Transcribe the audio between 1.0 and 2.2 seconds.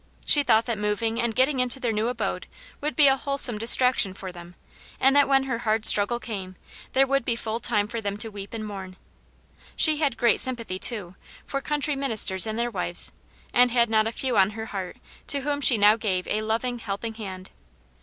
and getting into their new